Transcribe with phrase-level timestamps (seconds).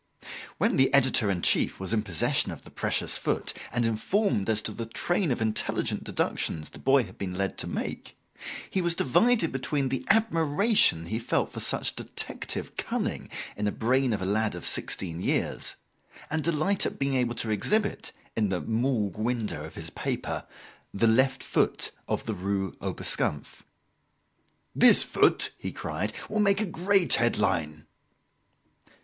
[0.57, 4.63] When the editor in chief was in possession of the precious foot and informed as
[4.63, 8.17] to the train of intelligent deductions the boy had been led to make,
[8.67, 14.11] he was divided between the admiration he felt for such detective cunning in a brain
[14.11, 15.75] of a lad of sixteen years,
[16.31, 20.47] and delight at being able to exhibit, in the "morgue window" of his paper,
[20.91, 23.63] the left foot of the Rue Oberskampf.
[24.75, 27.85] "This foot," he cried, "will make a great headline."